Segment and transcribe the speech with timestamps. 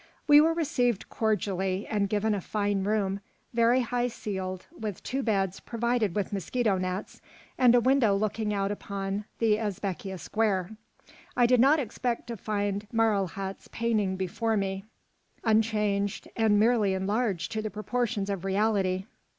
[0.25, 3.19] We were received cordially, and given a fine room,
[3.53, 7.21] very high ceiled, with two beds provided with mosquito nets,
[7.55, 10.71] and a window looking out upon the Ezbekîyeh Square.
[11.37, 14.85] I did not expect to find Marilhat's painting before me,
[15.43, 19.05] unchanged, and merely enlarged to the proportions of reality.